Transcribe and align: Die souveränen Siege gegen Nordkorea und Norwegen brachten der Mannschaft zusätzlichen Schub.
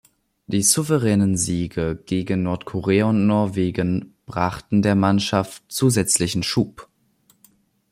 Die 0.47 0.63
souveränen 0.63 1.37
Siege 1.37 1.95
gegen 2.07 2.41
Nordkorea 2.41 3.05
und 3.05 3.27
Norwegen 3.27 4.15
brachten 4.25 4.81
der 4.81 4.95
Mannschaft 4.95 5.61
zusätzlichen 5.67 6.41
Schub. 6.41 6.89